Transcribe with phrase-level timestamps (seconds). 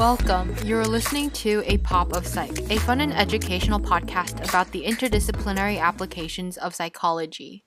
[0.00, 0.56] Welcome.
[0.64, 5.78] You're listening to A Pop of Psych, a fun and educational podcast about the interdisciplinary
[5.78, 7.66] applications of psychology.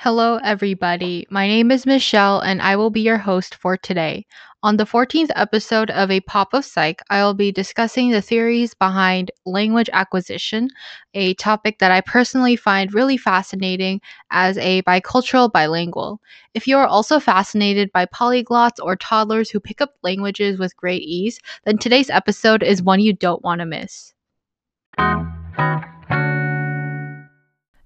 [0.00, 1.26] Hello, everybody.
[1.28, 4.26] My name is Michelle, and I will be your host for today.
[4.62, 8.74] On the 14th episode of A Pop of Psych, I will be discussing the theories
[8.74, 10.68] behind language acquisition,
[11.14, 16.20] a topic that I personally find really fascinating as a bicultural bilingual.
[16.54, 21.02] If you are also fascinated by polyglots or toddlers who pick up languages with great
[21.02, 24.14] ease, then today's episode is one you don't want to miss.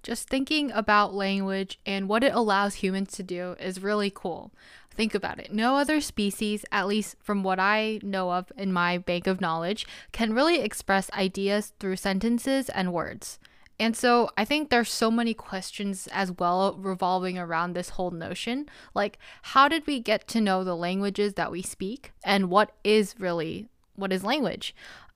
[0.02, 4.52] Just thinking about language and what it allows humans to do is really cool.
[4.95, 5.52] Think about it.
[5.52, 9.87] No other species, at least from what I know of in my bank of knowledge,
[10.12, 13.38] can really express ideas through sentences and words.
[13.79, 18.69] And so I think there's so many questions as well revolving around this whole notion.
[18.95, 22.12] Like, how did we get to know the languages that we speak?
[22.23, 24.74] And what is really what is language?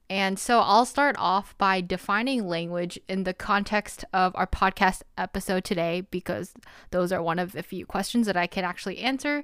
[0.09, 5.65] And so I'll start off by defining language in the context of our podcast episode
[5.65, 6.53] today, because
[6.91, 9.43] those are one of the few questions that I can actually answer.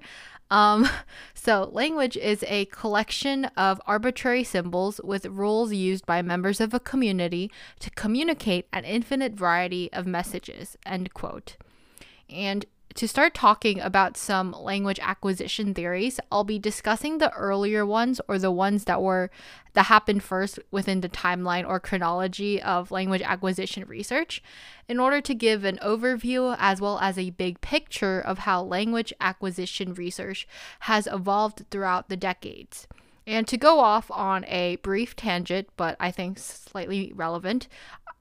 [0.50, 0.88] Um,
[1.34, 6.80] so, language is a collection of arbitrary symbols with rules used by members of a
[6.80, 10.78] community to communicate an infinite variety of messages.
[10.86, 11.58] End quote.
[12.30, 12.66] And
[12.96, 18.38] to start talking about some language acquisition theories, I'll be discussing the earlier ones or
[18.38, 19.32] the ones that were
[19.74, 24.44] that happened first within the timeline or chronology of language acquisition research
[24.88, 29.12] in order to give an overview as well as a big picture of how language
[29.20, 30.48] acquisition research
[30.82, 32.88] has evolved throughout the decades.
[33.26, 37.70] And to go off on a brief tangent, but I think slightly relevant,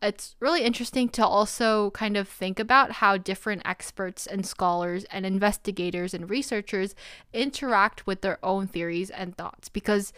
[0.03, 5.25] it's really interesting to also kind of think about how different experts and scholars and
[5.25, 6.95] investigators and researchers
[7.33, 10.13] interact with their own theories and thoughts because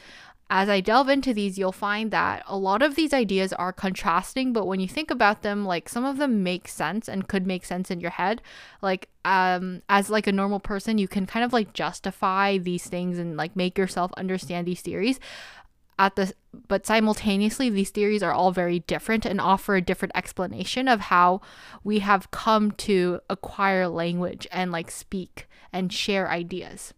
[0.51, 4.53] as I delve into these, you'll find that a lot of these ideas are contrasting,
[4.53, 7.65] but when you think about them, like some of them make sense and could make
[7.65, 8.43] sense in your head.
[8.83, 13.19] Like, um, as like a normal person, you can kind of like justify these things
[13.19, 15.19] and like make yourself understand these theories.
[15.99, 16.35] At the
[16.69, 21.41] but simultaneously, these theories are all very different and offer a different explanation of how
[21.83, 26.95] we have come to acquire language and like speak and share ideas.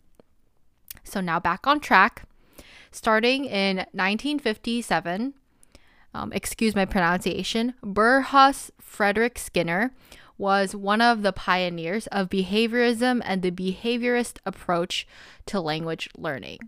[1.05, 2.27] So now back on track
[2.97, 5.34] starting in 1957.
[6.15, 9.93] Um, excuse my pronunciation, Burrhus Frederick Skinner
[10.39, 15.06] was one of the pioneers of behaviorism and the behaviorist approach
[15.47, 16.59] to language learning.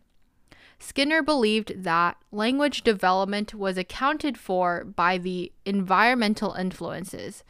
[0.78, 7.42] Skinner believed that language development was accounted for by the environmental influences.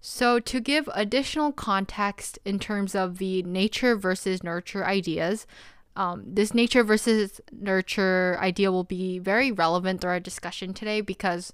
[0.00, 5.46] So, to give additional context in terms of the nature versus nurture ideas,
[5.96, 11.52] um, this nature versus nurture idea will be very relevant through our discussion today because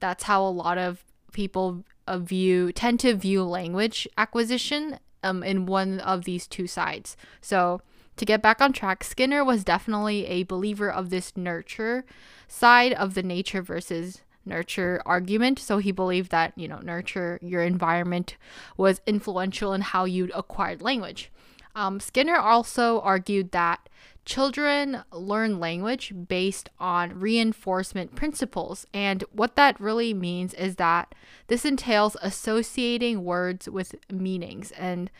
[0.00, 5.66] that's how a lot of people uh, view tend to view language acquisition um, in
[5.66, 7.16] one of these two sides.
[7.40, 7.80] So
[8.16, 12.04] to get back on track, Skinner was definitely a believer of this nurture
[12.46, 15.58] side of the nature versus nurture argument.
[15.58, 18.36] So he believed that, you know, nurture, your environment
[18.76, 21.30] was influential in how you'd acquired language.
[21.74, 23.88] Um, Skinner also argued that
[24.24, 28.86] children learn language based on reinforcement principles.
[28.92, 31.14] And what that really means is that
[31.48, 34.70] this entails associating words with meanings.
[34.72, 35.10] And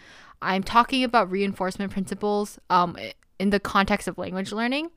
[0.43, 2.97] I'm talking about reinforcement principles um,
[3.39, 4.91] in the context of language learning.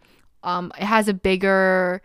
[0.44, 2.02] Um, it has a bigger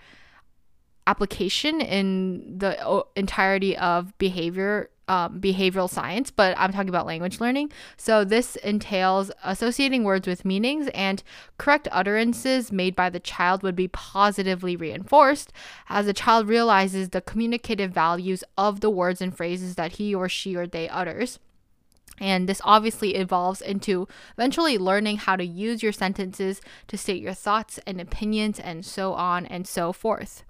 [1.06, 7.73] application in the entirety of behavior um, behavioral science, but I'm talking about language learning.
[7.97, 11.21] So this entails associating words with meanings, and
[11.59, 15.53] correct utterances made by the child would be positively reinforced
[15.89, 20.28] as the child realizes the communicative values of the words and phrases that he or
[20.28, 21.41] she or they utters.
[22.21, 24.07] And this obviously evolves into
[24.37, 29.15] eventually learning how to use your sentences to state your thoughts and opinions and so
[29.15, 30.45] on and so forth.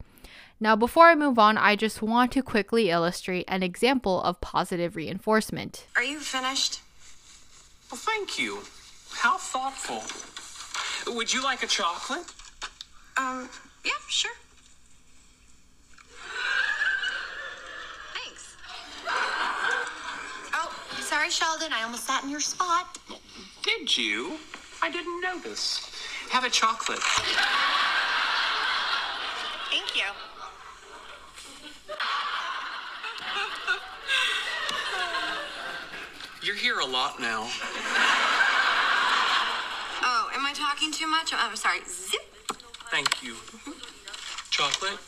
[0.62, 4.94] Now, before I move on, I just want to quickly illustrate an example of positive
[4.94, 5.86] reinforcement.
[5.96, 6.80] Are you finished?
[7.90, 8.58] Well, thank you.
[9.10, 10.02] How thoughtful.
[11.14, 12.26] Would you like a chocolate?
[13.16, 13.48] Um,
[13.84, 14.30] yeah, sure.
[18.14, 18.56] Thanks.
[20.52, 20.70] Oh,
[21.20, 21.70] sorry, Sheldon.
[21.70, 22.98] I almost sat in your spot.
[23.62, 24.38] Did you?
[24.80, 25.92] I didn't notice.
[26.30, 26.98] Have a chocolate.
[29.68, 30.04] Thank you.
[36.42, 37.50] You're here a lot now.
[40.02, 41.34] Oh, am I talking too much?
[41.34, 41.80] I'm sorry.
[41.86, 42.22] Zip.
[42.90, 43.36] Thank you.
[44.48, 44.98] Chocolate?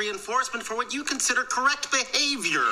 [0.00, 2.64] Reinforcement for what you consider correct behavior.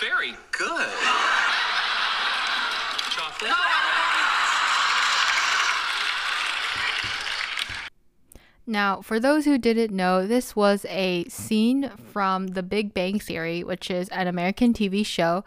[0.00, 0.90] Very Good.
[3.10, 3.52] chocolate.
[8.66, 13.62] Now, for those who didn't know, this was a scene from The Big Bang Theory,
[13.62, 15.44] which is an American TV show.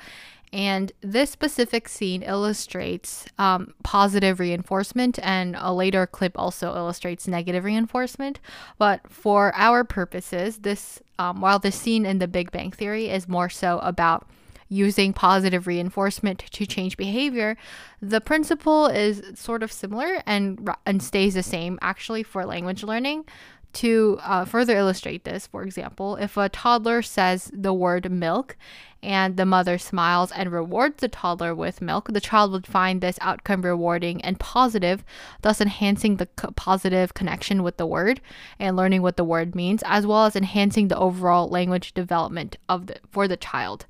[0.52, 7.64] And this specific scene illustrates um, positive reinforcement, and a later clip also illustrates negative
[7.64, 8.40] reinforcement.
[8.78, 13.28] But for our purposes, this um, while the scene in The Big Bang Theory is
[13.28, 14.28] more so about
[14.70, 17.58] using positive reinforcement to change behavior,
[18.02, 23.26] the principle is sort of similar and and stays the same actually for language learning.
[23.72, 28.58] To uh, further illustrate this, for example, if a toddler says the word milk
[29.04, 33.20] and the mother smiles and rewards the toddler with milk, the child would find this
[33.22, 35.04] outcome rewarding and positive,
[35.44, 38.22] thus enhancing the co- positive connection with the word
[38.58, 42.88] and learning what the word means, as well as enhancing the overall language development of
[42.88, 43.86] the for the child.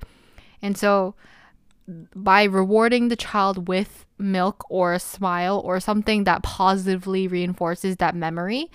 [0.61, 1.15] And so
[2.15, 8.15] by rewarding the child with milk or a smile or something that positively reinforces that
[8.15, 8.69] memory,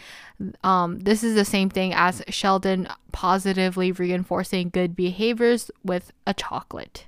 [0.62, 7.06] um, this is the same thing as Sheldon positively reinforcing good behaviors with a chocolate.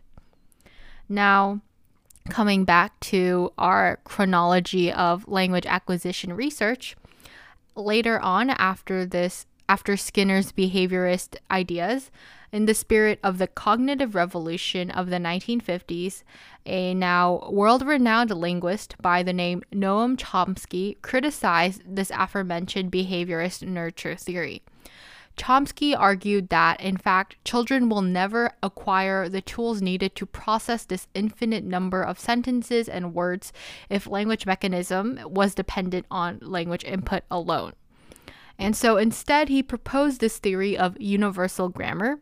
[1.08, 1.61] Now,
[2.29, 6.97] coming back to our chronology of language acquisition research,
[7.75, 12.11] later on after this after Skinner's behaviorist ideas,
[12.52, 16.22] in the spirit of the cognitive revolution of the 1950s,
[16.64, 24.16] a now world renowned linguist by the name Noam Chomsky criticized this aforementioned behaviorist nurture
[24.16, 24.62] theory.
[25.37, 31.08] Chomsky argued that, in fact, children will never acquire the tools needed to process this
[31.14, 33.52] infinite number of sentences and words
[33.90, 37.75] if language mechanism was dependent on language input alone.
[38.58, 42.19] And so instead, he proposed this theory of universal grammar.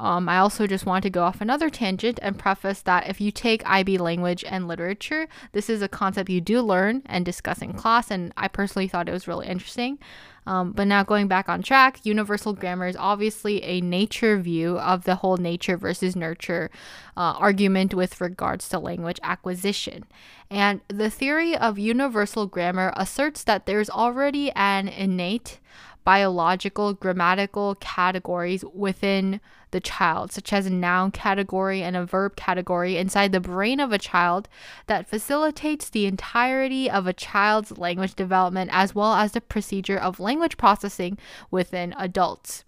[0.00, 3.30] Um, I also just want to go off another tangent and preface that if you
[3.30, 7.74] take IB language and literature, this is a concept you do learn and discuss in
[7.74, 9.98] class, and I personally thought it was really interesting.
[10.46, 15.04] Um, but now going back on track, universal grammar is obviously a nature view of
[15.04, 16.70] the whole nature versus nurture
[17.14, 20.04] uh, argument with regards to language acquisition.
[20.50, 25.60] And the theory of universal grammar asserts that there's already an innate
[26.04, 32.96] biological grammatical categories within the child, such as a noun category and a verb category
[32.96, 34.48] inside the brain of a child
[34.86, 40.20] that facilitates the entirety of a child's language development as well as the procedure of
[40.20, 41.18] language processing
[41.50, 42.64] within adults.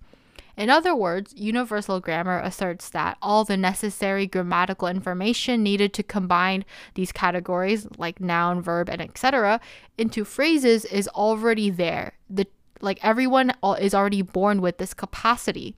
[0.57, 6.65] In other words, universal grammar asserts that all the necessary grammatical information needed to combine
[6.95, 9.61] these categories, like noun, verb, and etc.,
[9.97, 12.13] into phrases is already there.
[12.29, 12.47] The
[12.83, 15.75] like everyone is already born with this capacity.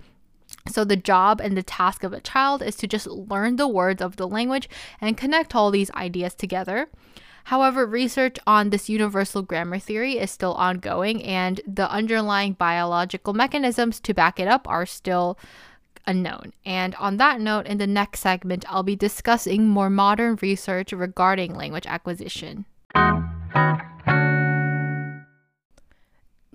[0.66, 4.00] So, the job and the task of a child is to just learn the words
[4.00, 4.68] of the language
[5.00, 6.88] and connect all these ideas together.
[7.44, 14.00] However, research on this universal grammar theory is still ongoing, and the underlying biological mechanisms
[14.00, 15.38] to back it up are still
[16.06, 16.54] unknown.
[16.64, 21.54] And on that note, in the next segment, I'll be discussing more modern research regarding
[21.54, 22.64] language acquisition.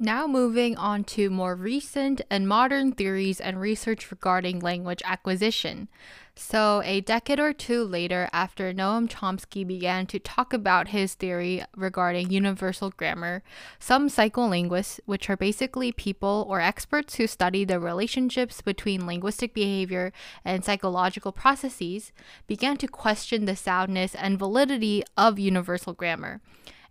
[0.01, 5.89] Now, moving on to more recent and modern theories and research regarding language acquisition.
[6.35, 11.65] So, a decade or two later, after Noam Chomsky began to talk about his theory
[11.75, 13.43] regarding universal grammar,
[13.77, 20.13] some psycholinguists, which are basically people or experts who study the relationships between linguistic behavior
[20.45, 22.13] and psychological processes,
[22.47, 26.39] began to question the soundness and validity of universal grammar.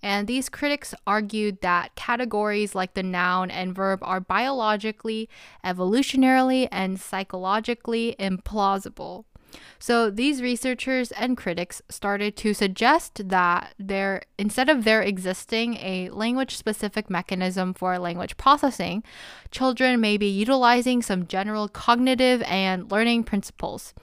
[0.03, 5.29] And these critics argued that categories like the noun and verb are biologically,
[5.65, 9.25] evolutionarily, and psychologically implausible.
[9.79, 16.11] So these researchers and critics started to suggest that there instead of there existing a
[16.11, 19.03] language specific mechanism for language processing,
[19.51, 23.95] children may be utilizing some general cognitive and learning principles.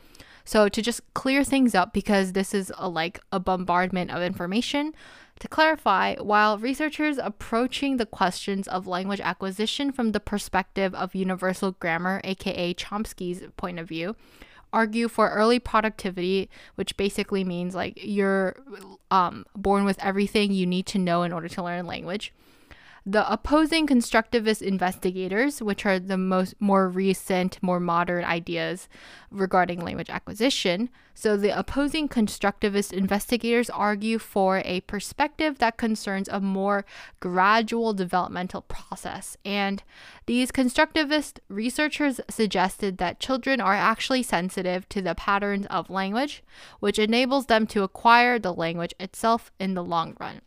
[0.45, 4.93] So to just clear things up because this is a, like a bombardment of information,
[5.39, 11.71] to clarify, while researchers approaching the questions of language acquisition from the perspective of universal
[11.73, 14.15] grammar, aka Chomsky's point of view,
[14.71, 18.55] argue for early productivity, which basically means like you're
[19.11, 22.33] um, born with everything you need to know in order to learn language
[23.07, 28.89] the opposing constructivist investigators, which are the most more recent, more modern ideas
[29.29, 30.89] regarding language acquisition.
[31.13, 36.83] So the opposing constructivist investigators argue for a perspective that concerns a more
[37.19, 39.37] gradual developmental process.
[39.45, 39.83] And
[40.25, 46.43] these constructivist researchers suggested that children are actually sensitive to the patterns of language,
[46.79, 50.41] which enables them to acquire the language itself in the long run.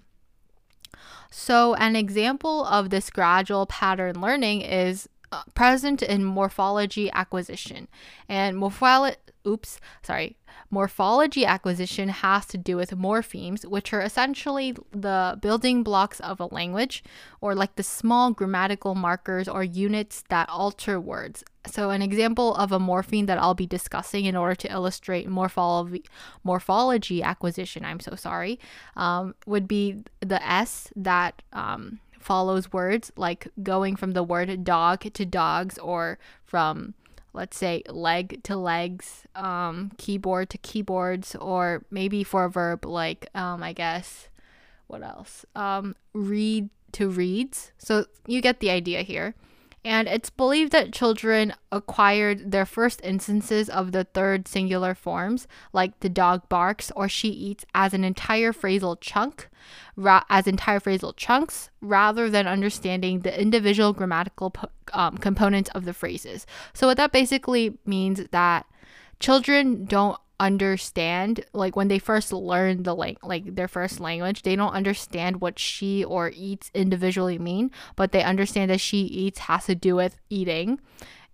[1.31, 7.89] So, an example of this gradual pattern learning is uh, present in morphology acquisition.
[8.29, 9.17] And morphology,
[9.49, 10.37] oops, sorry,
[10.71, 16.47] morphology acquisition has to do with morphemes, which are essentially the building blocks of a
[16.47, 17.03] language,
[17.41, 21.43] or like the small grammatical markers or units that alter words.
[21.67, 26.05] So, an example of a morpheme that I'll be discussing in order to illustrate morphology,
[26.45, 28.59] morphology acquisition, I'm so sorry,
[28.97, 35.13] um, would be the S that um, follows words like going from the word dog
[35.13, 36.95] to dogs or from
[37.39, 43.29] let's say leg to legs, um, keyboard to keyboards, or maybe for a verb like
[43.33, 44.29] um, I guess
[44.89, 45.47] what else?
[45.55, 47.71] Um, read to reads.
[47.79, 49.37] So you get the idea here
[49.85, 55.99] and it's believed that children acquired their first instances of the third singular forms, like
[56.01, 59.49] the dog barks or she eats, as an entire phrasal chunk,
[59.97, 65.85] ra- as entire phrasal chunks, rather than understanding the individual grammatical po- um, components of
[65.85, 66.47] the phrases.
[66.73, 68.67] So, what that basically means that
[69.21, 74.55] children don't understand like when they first learn the like like their first language they
[74.55, 79.67] don't understand what she or eats individually mean but they understand that she eats has
[79.67, 80.81] to do with eating.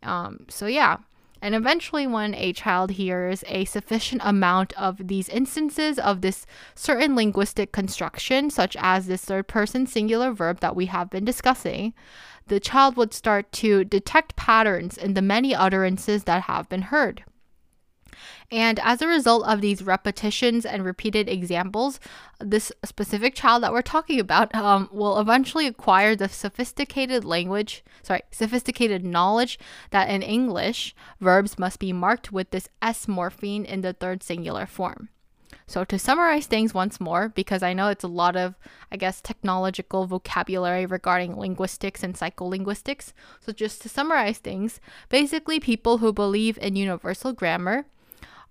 [0.02, 0.98] Um so yeah.
[1.42, 7.14] And eventually when a child hears a sufficient amount of these instances of this certain
[7.14, 11.92] linguistic construction such as this third person singular verb that we have been discussing
[12.46, 17.24] the child would start to detect patterns in the many utterances that have been heard
[18.50, 22.00] and as a result of these repetitions and repeated examples,
[22.40, 28.22] this specific child that we're talking about um, will eventually acquire the sophisticated language, sorry,
[28.30, 29.58] sophisticated knowledge
[29.90, 34.66] that in English, verbs must be marked with this S morpheme in the third singular
[34.66, 35.08] form.
[35.66, 38.54] So, to summarize things once more, because I know it's a lot of,
[38.92, 43.12] I guess, technological vocabulary regarding linguistics and psycholinguistics.
[43.40, 44.78] So, just to summarize things,
[45.08, 47.86] basically, people who believe in universal grammar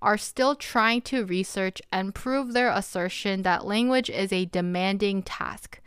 [0.03, 5.79] are still trying to research and prove their assertion that language is a demanding task.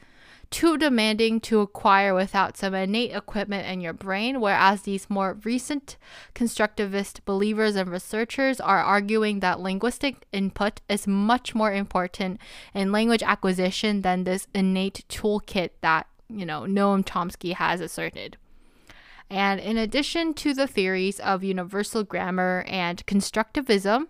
[0.49, 5.97] Too demanding to acquire without some innate equipment in your brain, whereas these more recent
[6.35, 12.41] constructivist believers and researchers are arguing that linguistic input is much more important
[12.75, 18.39] in language acquisition than this innate toolkit that, you know, Noam Chomsky has asserted.
[19.29, 24.07] And in addition to the theories of universal grammar and constructivism,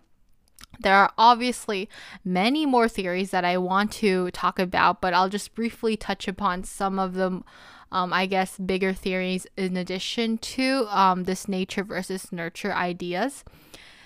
[0.81, 1.89] there are obviously
[2.25, 6.65] many more theories that I want to talk about, but I'll just briefly touch upon
[6.65, 7.45] some of them.
[7.93, 13.45] Um, I guess bigger theories in addition to um, this nature versus nurture ideas.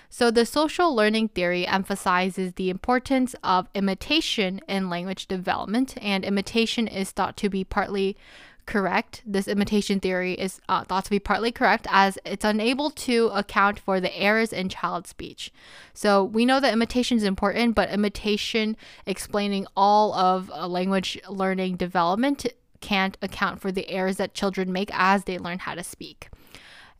[0.07, 6.87] So, the social learning theory emphasizes the importance of imitation in language development, and imitation
[6.87, 8.17] is thought to be partly
[8.65, 9.21] correct.
[9.25, 13.79] This imitation theory is uh, thought to be partly correct as it's unable to account
[13.79, 15.51] for the errors in child speech.
[15.93, 21.75] So we know that imitation is important, but imitation explaining all of a language learning
[21.75, 22.45] development
[22.79, 26.29] can't account for the errors that children make as they learn how to speak.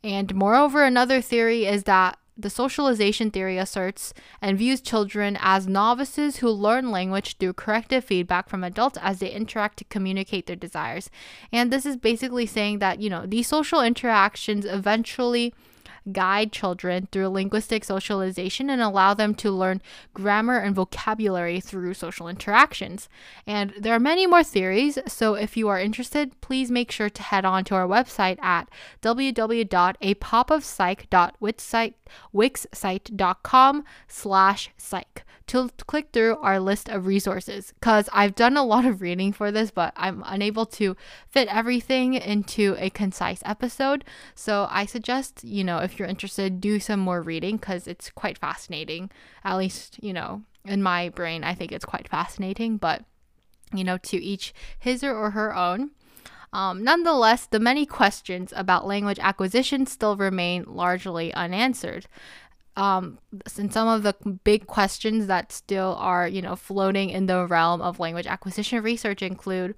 [0.04, 6.38] And moreover, another theory is that the socialization theory asserts and views children as novices
[6.38, 11.10] who learn language through corrective feedback from adults as they interact to communicate their desires.
[11.52, 15.54] And this is basically saying that, you know, these social interactions eventually
[16.12, 19.82] guide children through linguistic socialization and allow them to learn
[20.14, 23.08] grammar and vocabulary through social interactions.
[23.46, 27.22] And there are many more theories, so if you are interested, please make sure to
[27.22, 28.70] head on to our website at
[32.34, 38.86] www.apopofpsych.wixsite.com slash psych to click through our list of resources because I've done a lot
[38.86, 40.96] of reading for this, but I'm unable to
[41.28, 44.06] fit everything into a concise episode.
[44.34, 48.38] So I suggest, you know, if you're interested, do some more reading because it's quite
[48.38, 49.12] fascinating.
[49.44, 53.04] At least, you know, in my brain, I think it's quite fascinating, but,
[53.74, 55.92] you know, to each his or her own.
[56.54, 62.08] Um, nonetheless, the many questions about language acquisition still remain largely unanswered
[62.78, 63.20] um,
[63.58, 67.82] and some of the big questions that still are, you know, floating in the realm
[67.82, 69.76] of language acquisition research include,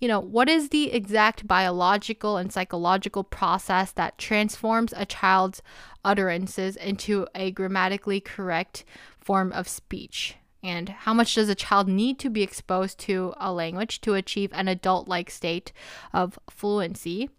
[0.00, 5.60] you know, what is the exact biological and psychological process that transforms a child's
[6.04, 8.84] utterances into a grammatically correct
[9.20, 10.36] form of speech?
[10.62, 14.50] And how much does a child need to be exposed to a language to achieve
[14.52, 15.72] an adult like state
[16.12, 17.30] of fluency?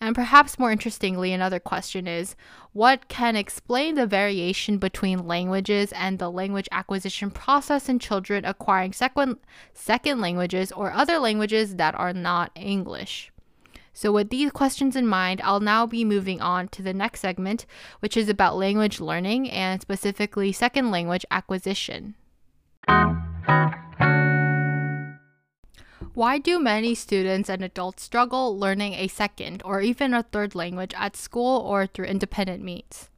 [0.00, 2.36] And perhaps more interestingly, another question is
[2.72, 8.92] what can explain the variation between languages and the language acquisition process in children acquiring
[8.92, 9.38] second,
[9.74, 13.32] second languages or other languages that are not English?
[13.92, 17.66] So, with these questions in mind, I'll now be moving on to the next segment,
[17.98, 22.14] which is about language learning and specifically second language acquisition.
[26.18, 30.92] Why do many students and adults struggle learning a second or even a third language
[30.96, 33.08] at school or through independent means?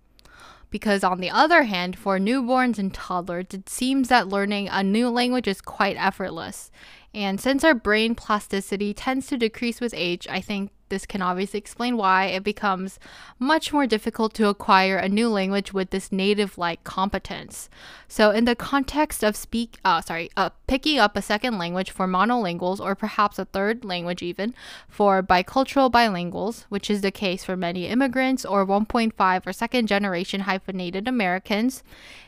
[0.69, 5.09] Because, on the other hand, for newborns and toddlers, it seems that learning a new
[5.09, 6.71] language is quite effortless.
[7.12, 11.59] And since our brain plasticity tends to decrease with age, I think this can obviously
[11.59, 12.99] explain why it becomes
[13.38, 17.71] much more difficult to acquire a new language with this native-like competence.
[18.07, 22.07] So, in the context of speak, uh, sorry, uh, picking up a second language for
[22.07, 24.52] monolinguals or perhaps a third language even
[24.88, 30.43] for bicultural bilinguals, which is the case for many immigrants or 1.5 or second generation
[30.43, 31.83] hyphenated Americans,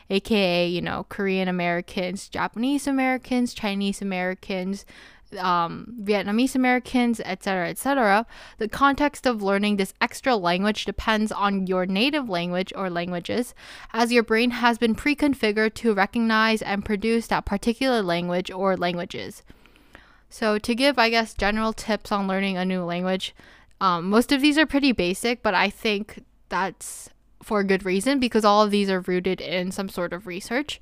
[0.09, 4.85] aka you know Korean Americans, Japanese Americans, Chinese Americans
[5.37, 8.25] um, Vietnamese Americans, etc., etc.,
[8.57, 13.53] the context of learning this extra language depends on your native language or languages,
[13.91, 18.77] as your brain has been pre configured to recognize and produce that particular language or
[18.77, 19.43] languages.
[20.29, 23.35] So, to give, I guess, general tips on learning a new language,
[23.79, 27.09] um, most of these are pretty basic, but I think that's
[27.43, 30.79] for a good reason because all of these are rooted in some sort of research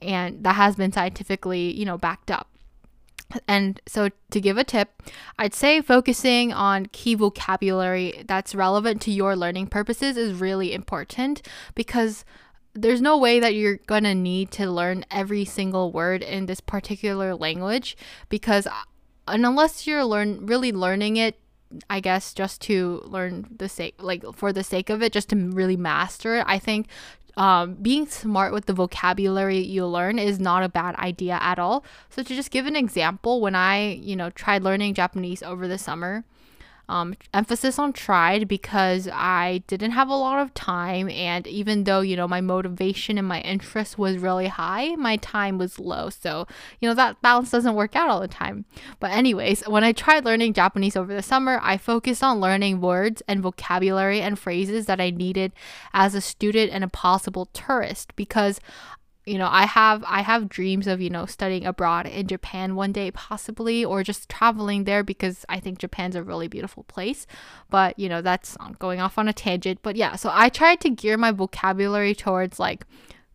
[0.00, 2.48] and that has been scientifically, you know, backed up.
[3.46, 5.02] And so, to give a tip,
[5.38, 11.42] I'd say focusing on key vocabulary that's relevant to your learning purposes is really important
[11.74, 12.24] because
[12.72, 16.60] there's no way that you're going to need to learn every single word in this
[16.60, 17.98] particular language
[18.30, 18.72] because uh,
[19.26, 21.38] unless you're learn really learning it
[21.90, 25.36] I guess just to learn the sake like for the sake of it just to
[25.36, 26.86] really master it I think
[27.38, 31.84] um, being smart with the vocabulary you learn is not a bad idea at all.
[32.10, 35.78] So to just give an example, when I, you know, tried learning Japanese over the
[35.78, 36.24] summer,
[36.88, 42.00] um, emphasis on tried because I didn't have a lot of time, and even though
[42.00, 46.10] you know my motivation and my interest was really high, my time was low.
[46.10, 46.46] So
[46.80, 48.64] you know that balance doesn't work out all the time.
[49.00, 53.22] But anyways, when I tried learning Japanese over the summer, I focused on learning words
[53.28, 55.52] and vocabulary and phrases that I needed
[55.92, 58.60] as a student and a possible tourist because
[59.28, 62.92] you know i have i have dreams of you know studying abroad in japan one
[62.92, 67.26] day possibly or just traveling there because i think japan's a really beautiful place.
[67.70, 69.80] But you know that's going off on a tangent.
[69.82, 72.84] But yeah so i tried to gear my vocabulary towards like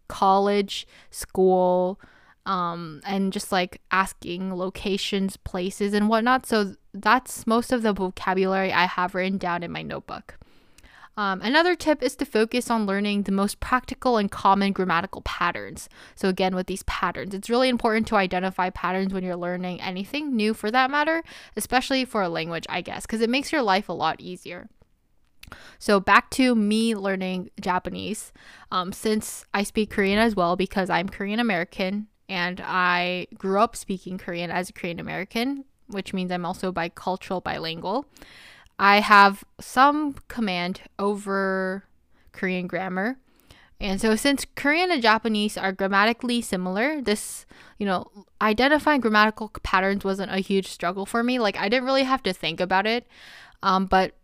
[0.07, 1.99] college school
[2.45, 6.45] um, and just like asking locations places and whatnot.
[6.45, 10.37] So that's most of the vocabulary i have written down in my notebook
[11.15, 15.87] um, another tip is to focus on learning the most practical and common grammatical patterns.
[16.15, 20.35] So, again, with these patterns, it's really important to identify patterns when you're learning anything
[20.35, 21.23] new for that matter,
[21.55, 24.69] especially for a language, I guess, because it makes your life a lot easier.
[25.77, 28.33] So, back to me learning Japanese.
[28.71, 33.75] Um, since I speak Korean as well, because I'm Korean American and I grew up
[33.75, 38.07] speaking Korean as a Korean American, which means I'm also bicultural bilingual.
[38.79, 41.85] I have some command over
[42.31, 43.17] Korean grammar.
[43.79, 47.45] And so, since Korean and Japanese are grammatically similar, this,
[47.77, 48.09] you know,
[48.41, 51.37] identifying grammatical patterns wasn't a huge struggle for me.
[51.37, 53.05] Like, I didn't really have to think about it.
[53.61, 54.15] Um, but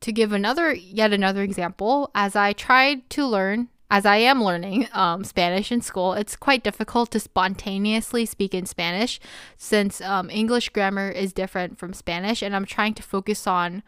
[0.00, 4.88] to give another, yet another example, as I tried to learn as I am learning
[4.92, 9.20] um, Spanish in school, it's quite difficult to spontaneously speak in Spanish
[9.56, 13.82] since um, English grammar is different from Spanish, and I'm trying to focus on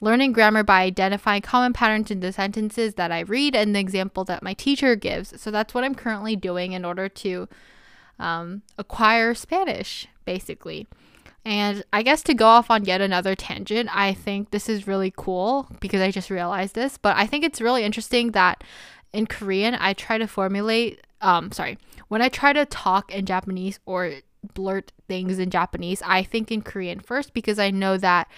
[0.00, 4.24] learning grammar by identifying common patterns in the sentences that I read and the example
[4.24, 5.38] that my teacher gives.
[5.40, 7.48] So that's what I'm currently doing in order to
[8.18, 10.86] um, acquire Spanish, basically.
[11.44, 15.12] And I guess to go off on yet another tangent, I think this is really
[15.16, 18.62] cool because I just realized this, but I think it's really interesting that
[19.12, 23.80] in Korean, I try to formulate, um, sorry, when I try to talk in Japanese
[23.86, 24.12] or
[24.54, 28.28] blurt things in Japanese, I think in Korean first because I know that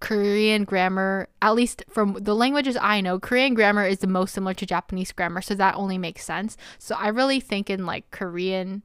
[0.00, 4.54] Korean grammar, at least from the languages I know, Korean grammar is the most similar
[4.54, 6.56] to Japanese grammar, so that only makes sense.
[6.78, 8.82] So I really think in like Korean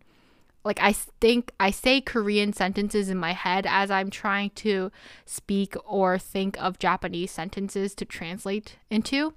[0.65, 4.91] like I think I say Korean sentences in my head as I'm trying to
[5.25, 9.33] speak or think of Japanese sentences to translate into.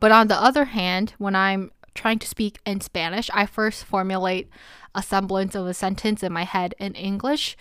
[0.00, 4.48] But on the other hand, when I'm trying to speak in Spanish, I first formulate
[4.94, 7.56] a semblance of a sentence in my head in English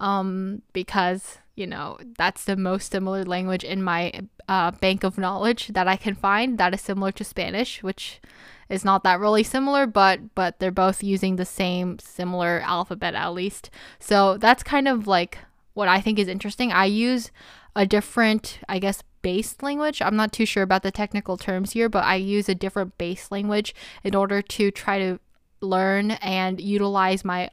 [0.00, 4.12] um, because, you know, that's the most similar language in my
[4.48, 8.20] uh, bank of knowledge that I can find that is similar to Spanish, which
[8.68, 13.34] is not that really similar, but but they're both using the same similar alphabet at
[13.34, 13.70] least.
[13.98, 15.38] So that's kind of like
[15.74, 16.72] what I think is interesting.
[16.72, 17.30] I use
[17.78, 20.02] a different, I guess, base language.
[20.02, 23.30] I'm not too sure about the technical terms here, but I use a different base
[23.30, 25.20] language in order to try to
[25.60, 27.50] learn and utilize my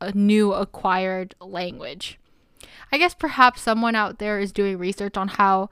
[0.00, 2.18] uh, new acquired language.
[2.90, 5.68] I guess perhaps someone out there is doing research on how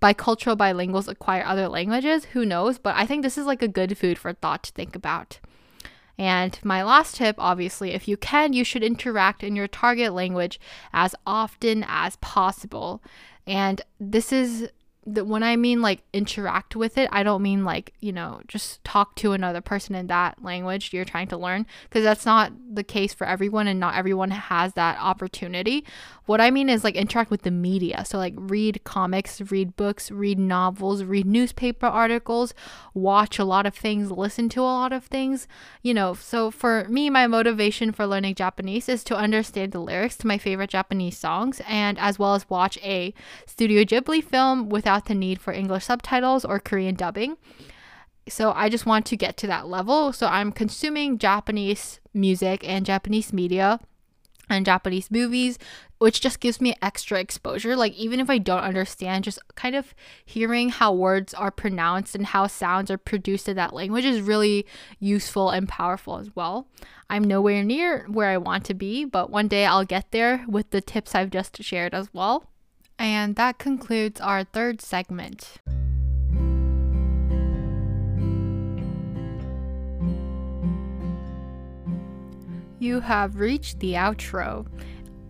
[0.00, 2.24] bicultural bilinguals acquire other languages.
[2.32, 2.76] Who knows?
[2.76, 5.38] But I think this is like a good food for thought to think about.
[6.22, 10.60] And my last tip obviously, if you can, you should interact in your target language
[10.92, 13.02] as often as possible.
[13.44, 14.68] And this is
[15.04, 18.82] that when I mean like interact with it, I don't mean like, you know, just
[18.84, 22.84] talk to another person in that language you're trying to learn because that's not the
[22.84, 25.84] case for everyone and not everyone has that opportunity.
[26.26, 28.04] What I mean is like interact with the media.
[28.04, 32.54] So like read comics, read books, read novels, read newspaper articles,
[32.94, 35.48] watch a lot of things, listen to a lot of things.
[35.82, 40.16] You know, so for me my motivation for learning Japanese is to understand the lyrics
[40.18, 43.12] to my favorite Japanese songs and as well as watch a
[43.46, 47.36] Studio Ghibli film without the need for English subtitles or Korean dubbing.
[48.28, 50.12] So I just want to get to that level.
[50.12, 53.80] So I'm consuming Japanese music and Japanese media
[54.48, 55.58] and Japanese movies,
[55.98, 57.74] which just gives me extra exposure.
[57.74, 62.26] Like, even if I don't understand, just kind of hearing how words are pronounced and
[62.26, 64.66] how sounds are produced in that language is really
[64.98, 66.68] useful and powerful as well.
[67.08, 70.70] I'm nowhere near where I want to be, but one day I'll get there with
[70.70, 72.51] the tips I've just shared as well.
[72.98, 75.58] And that concludes our third segment.
[82.78, 84.66] You have reached the outro.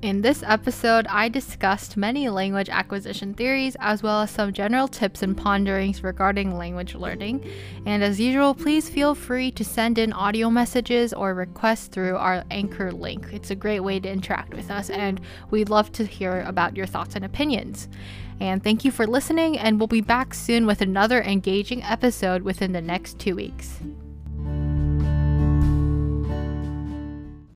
[0.02, 5.22] In this episode, I discussed many language acquisition theories as well as some general tips
[5.22, 7.48] and ponderings regarding language learning.
[7.86, 12.42] And as usual, please feel free to send in audio messages or requests through our
[12.50, 13.28] Anchor link.
[13.32, 15.20] It's a great way to interact with us, and
[15.52, 17.88] we'd love to hear about your thoughts and opinions.
[18.40, 22.72] And thank you for listening, and we'll be back soon with another engaging episode within
[22.72, 23.78] the next two weeks.